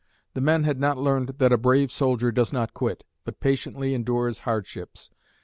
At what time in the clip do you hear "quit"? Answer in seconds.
2.73-3.03